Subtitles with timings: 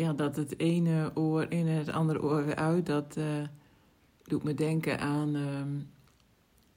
[0.00, 3.24] ja, dat het ene oor in en het andere oor weer uit, dat uh,
[4.22, 5.80] doet me denken aan ehm,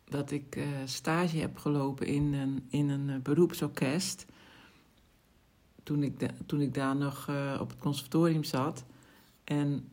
[0.03, 4.25] dat ik uh, stage heb gelopen in een, in een beroepsorkest.
[5.83, 8.85] Toen ik, toen ik daar nog op het conservatorium zat.
[9.43, 9.87] En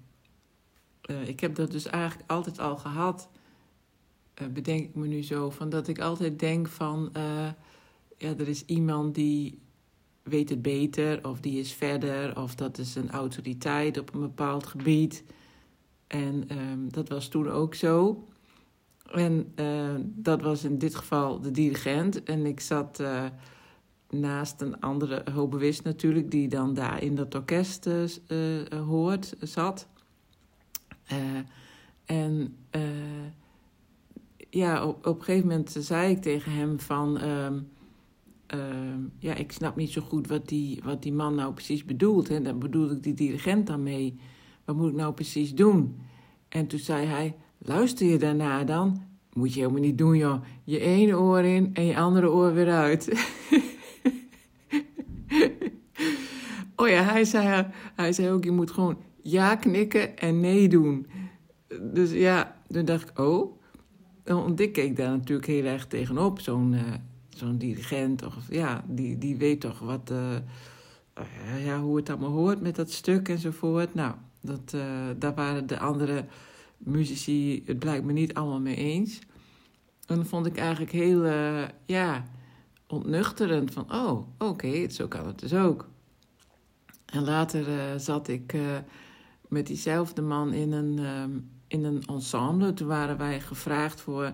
[1.24, 3.28] ik heb dat dus eigenlijk altijd al gehad
[4.52, 7.10] bedenk ik me nu zo van dat ik altijd denk van
[8.16, 9.58] ja, er is iemand die
[10.30, 14.66] weet het beter of die is verder of dat is een autoriteit op een bepaald
[14.66, 15.24] gebied.
[16.06, 18.24] En um, dat was toen ook zo.
[19.12, 22.22] En uh, dat was in dit geval de dirigent.
[22.22, 23.02] En ik zat
[24.10, 27.88] naast een andere hobbyist natuurlijk, die dan daar in dat orkest
[28.86, 29.88] hoort, zat.
[32.04, 32.56] en
[34.50, 37.22] ja, op, een gegeven moment zei ik tegen hem van...
[37.22, 37.68] Um,
[39.18, 42.30] ja, ik snap niet zo goed wat die, wat die man nou precies bedoelt.
[42.30, 44.20] En daar bedoelde ik die dirigent dan mee.
[44.64, 46.00] Wat moet ik nou precies doen?
[46.48, 49.02] En toen zei hij, luister je daarna dan?
[49.32, 50.42] Moet je helemaal niet doen, joh.
[50.64, 53.08] Je ene oor in en je andere oor weer uit.
[56.76, 61.06] oh ja, hij zei, hij zei ook, je moet gewoon ja knikken en nee doen.
[61.92, 63.58] Dus ja, toen dacht ik, oh...
[64.24, 66.40] Want ik keek daar natuurlijk heel erg tegenop.
[66.40, 66.80] Zo'n uh,
[67.36, 70.36] zo'n dirigent, of, ja, die, die weet toch wat, uh,
[71.64, 73.94] ja, hoe het allemaal hoort met dat stuk enzovoort.
[73.94, 74.82] Nou, dat, uh,
[75.16, 76.24] daar waren de andere
[76.78, 79.18] muzici het blijkt me niet allemaal mee eens.
[80.06, 81.24] En dat vond ik eigenlijk heel,
[81.86, 82.24] ja,
[82.86, 83.72] ontnuchterend.
[83.72, 85.88] Van, oh, oké, zo kan het dus ook.
[87.06, 87.64] En later
[88.00, 88.54] zat ik
[89.48, 90.98] met diezelfde man in een...
[90.98, 91.30] Ehm,
[91.70, 92.74] in een ensemble.
[92.74, 94.32] Toen waren wij gevraagd voor.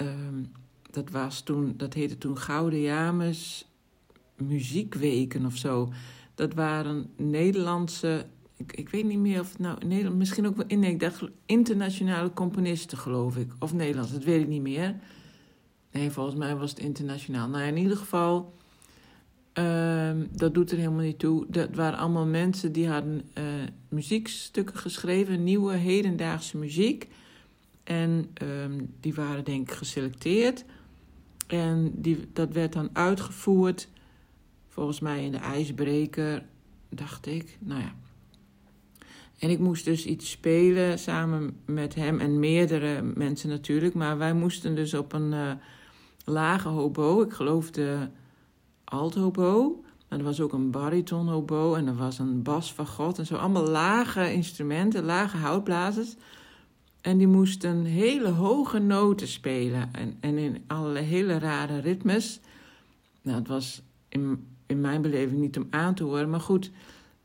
[0.00, 0.52] Um,
[0.90, 3.68] dat, was toen, dat heette toen Gouden James
[4.36, 5.92] Muziekweken of zo.
[6.34, 8.26] Dat waren Nederlandse.
[8.56, 9.86] Ik, ik weet niet meer of nou.
[9.86, 10.78] Nederland, misschien ook wel.
[10.78, 13.52] Nee, ik dacht internationale componisten, geloof ik.
[13.58, 14.96] Of Nederlands, dat weet ik niet meer.
[15.92, 17.48] Nee, volgens mij was het internationaal.
[17.48, 18.52] Nou, in ieder geval
[19.52, 21.46] Ehm, dat doet er helemaal niet toe.
[21.48, 23.44] Dat waren allemaal mensen die hadden uh,
[23.88, 27.08] muziekstukken geschreven, nieuwe hedendaagse muziek.
[27.84, 30.64] En um, die waren denk ik geselecteerd.
[31.52, 33.88] En die, dat werd dan uitgevoerd,
[34.68, 36.42] volgens mij in de ijsbreker,
[36.88, 37.58] dacht ik.
[37.60, 37.94] Nou ja.
[39.38, 43.94] En ik moest dus iets spelen samen met hem en meerdere mensen natuurlijk.
[43.94, 45.52] Maar wij moesten dus op een uh,
[46.24, 48.08] lage hobo, ik geloof de
[48.84, 49.82] althobo.
[50.08, 53.36] Maar er was ook een bariton hobo en er was een basfagot en zo.
[53.36, 56.16] Allemaal lage instrumenten, lage houtblazers.
[57.00, 62.40] En die moesten hele hoge noten spelen en, en in allerlei hele rare ritmes.
[63.22, 66.30] Nou, het was in, in mijn beleving niet om aan te horen.
[66.30, 66.70] Maar goed,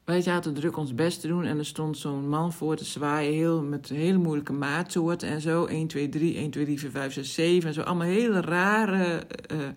[0.03, 3.33] wij zaten druk ons best te doen en er stond zo'n man voor te zwaaien
[3.33, 5.65] heel, met hele moeilijke maatsoorten en zo.
[5.65, 7.81] 1, 2, 3, 1, 2, 3, 4, 5, 6, 7 en zo.
[7.81, 9.27] Allemaal hele rare...
[9.51, 9.67] Uh,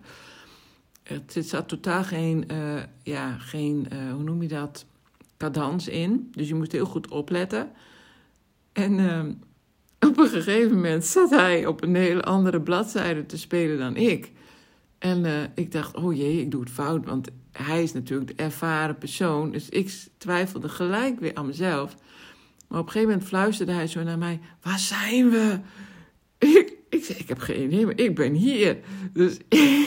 [1.35, 4.85] er zat totaal geen, uh, ja, geen uh, hoe noem je dat,
[5.37, 6.31] cadans in.
[6.35, 7.71] Dus je moest heel goed opletten.
[8.71, 9.25] En uh,
[10.09, 14.31] op een gegeven moment zat hij op een hele andere bladzijde te spelen dan ik.
[14.99, 18.97] En ik dacht, oh jee, ik doe het fout, want hij is natuurlijk de ervaren
[18.97, 19.51] persoon.
[19.51, 21.95] Dus ik twijfelde gelijk weer aan mezelf.
[22.67, 25.59] Maar op een gegeven moment fluisterde hij zo naar mij: Waar zijn we?
[26.37, 28.77] Ik, ik zei: Ik heb geen idee, maar ik ben hier.
[29.13, 29.37] Dus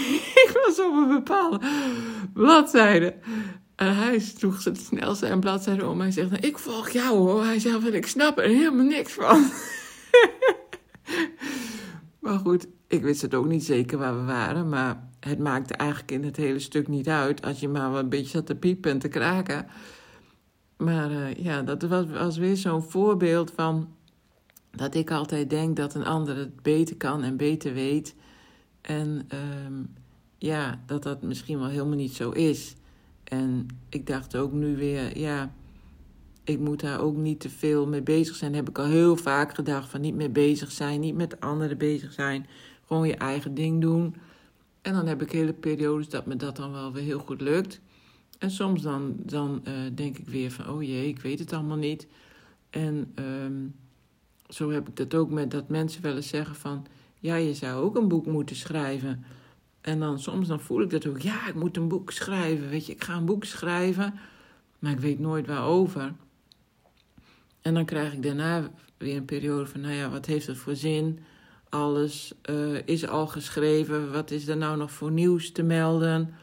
[0.44, 1.60] ik was op een bepaalde
[2.32, 3.14] bladzijde.
[3.76, 6.00] En hij sloeg snel zijn bladzijde om.
[6.00, 7.44] Hij zegt, nou, ik volg jou hoor.
[7.44, 9.50] Hij zegt, ik snap er helemaal niks van.
[12.20, 14.68] maar goed, ik wist het ook niet zeker waar we waren.
[14.68, 17.42] Maar het maakte eigenlijk in het hele stuk niet uit.
[17.42, 19.66] Als je maar een beetje zat te piepen en te kraken.
[20.76, 23.88] Maar uh, ja, dat was, weer zo'n voorbeeld van...
[24.70, 28.14] dat ik altijd denk dat een ander het beter kan en beter weet...
[28.80, 29.28] En
[29.64, 29.94] um,
[30.38, 32.74] ja, dat dat misschien wel helemaal niet zo is.
[33.24, 35.52] En ik dacht ook nu weer, ja,
[36.44, 38.54] ik moet daar ook niet te veel mee bezig zijn.
[38.54, 42.12] heb ik al heel vaak gedacht van niet mee bezig zijn, niet met anderen bezig
[42.12, 42.46] zijn.
[42.86, 44.14] Gewoon je eigen ding doen.
[44.82, 47.80] En dan heb ik hele periodes dat me dat dan wel weer heel goed lukt.
[48.38, 51.76] En soms dan, dan uh, denk ik weer van, oh jee, ik weet het allemaal
[51.76, 52.06] niet.
[52.70, 53.74] En um,
[54.48, 56.86] zo heb ik dat ook met dat mensen wel eens zeggen van,
[57.18, 59.24] ja, je zou ook een boek moeten schrijven.
[59.80, 62.68] En dan soms dan voel ik dat ook, ja, ik moet een boek schrijven.
[62.68, 64.14] Weet je, ik ga een boek schrijven,
[64.78, 66.14] maar ik weet nooit waarover.
[67.62, 70.76] En dan krijg ik daarna weer een periode van, nou ja, wat heeft het voor
[70.76, 71.18] zin?
[71.68, 76.34] Alles uh, is al geschreven, wat is er nou nog voor nieuws te melden?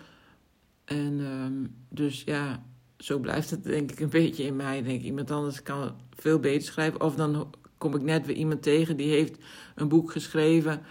[0.85, 2.63] En um, dus ja,
[2.97, 4.83] zo blijft het denk ik een beetje in mij.
[4.83, 7.01] Denk iemand anders kan veel beter schrijven.
[7.01, 9.37] Of dan kom ik net weer iemand tegen die heeft
[9.75, 10.81] een boek geschreven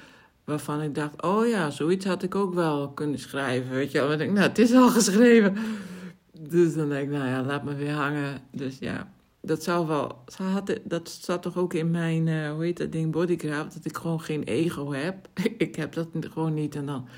[0.45, 3.71] waarvan ik dacht, oh ja, zoiets had ik ook wel kunnen schrijven.
[3.71, 5.57] Weet je wel, denk nou, het is al geschreven.
[6.33, 8.41] Dus dan denk ik, nou ja, laat me weer hangen.
[8.53, 9.13] Dus ja,
[9.49, 10.25] dat zou wel,
[10.85, 14.21] dat zat toch ook in mijn, uh, hoe heet dat ding, bodycraft, dat ik gewoon
[14.21, 15.29] geen ego heb.
[15.59, 17.09] ik heb dat gewoon niet en dan...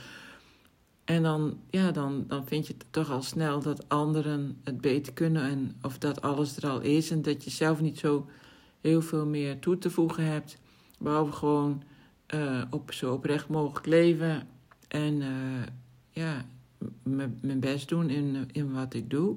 [1.04, 5.12] En dan, ja, dan, dan vind je het toch al snel dat anderen het beter
[5.12, 5.42] kunnen.
[5.42, 7.10] En, of dat alles er al is.
[7.10, 8.26] En dat je zelf niet zo
[8.80, 10.58] heel veel meer toe te voegen hebt.
[10.98, 11.82] Behalve gewoon
[12.34, 14.48] uh, op zo oprecht mogelijk leven.
[14.88, 15.62] En uh,
[16.10, 16.44] ja,
[17.40, 19.36] mijn best doen in, in wat ik doe.